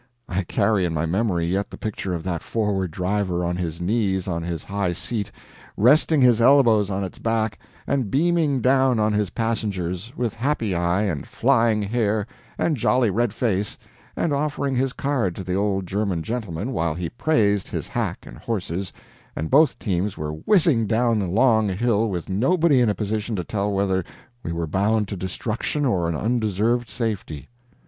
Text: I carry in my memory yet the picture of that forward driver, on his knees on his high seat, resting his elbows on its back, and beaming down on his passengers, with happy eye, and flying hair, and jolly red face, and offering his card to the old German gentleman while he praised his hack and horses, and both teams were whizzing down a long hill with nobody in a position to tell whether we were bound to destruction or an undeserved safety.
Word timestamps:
I 0.27 0.41
carry 0.45 0.83
in 0.83 0.95
my 0.95 1.05
memory 1.05 1.45
yet 1.45 1.69
the 1.69 1.77
picture 1.77 2.15
of 2.15 2.23
that 2.23 2.41
forward 2.41 2.89
driver, 2.89 3.45
on 3.45 3.55
his 3.57 3.79
knees 3.79 4.27
on 4.27 4.41
his 4.41 4.63
high 4.63 4.93
seat, 4.93 5.31
resting 5.77 6.21
his 6.21 6.41
elbows 6.41 6.89
on 6.89 7.03
its 7.03 7.19
back, 7.19 7.59
and 7.85 8.09
beaming 8.09 8.61
down 8.61 8.99
on 8.99 9.13
his 9.13 9.29
passengers, 9.29 10.11
with 10.17 10.33
happy 10.33 10.73
eye, 10.73 11.03
and 11.03 11.27
flying 11.27 11.83
hair, 11.83 12.25
and 12.57 12.77
jolly 12.77 13.11
red 13.11 13.31
face, 13.31 13.77
and 14.15 14.33
offering 14.33 14.75
his 14.75 14.91
card 14.91 15.35
to 15.35 15.43
the 15.43 15.53
old 15.53 15.85
German 15.85 16.23
gentleman 16.23 16.71
while 16.73 16.95
he 16.95 17.07
praised 17.07 17.67
his 17.67 17.87
hack 17.87 18.25
and 18.25 18.39
horses, 18.39 18.91
and 19.35 19.51
both 19.51 19.77
teams 19.77 20.17
were 20.17 20.31
whizzing 20.33 20.87
down 20.87 21.21
a 21.21 21.29
long 21.29 21.69
hill 21.69 22.09
with 22.09 22.27
nobody 22.27 22.81
in 22.81 22.89
a 22.89 22.95
position 22.95 23.35
to 23.35 23.43
tell 23.43 23.71
whether 23.71 24.03
we 24.41 24.51
were 24.51 24.65
bound 24.65 25.07
to 25.07 25.15
destruction 25.15 25.85
or 25.85 26.09
an 26.09 26.15
undeserved 26.15 26.89
safety. 26.89 27.49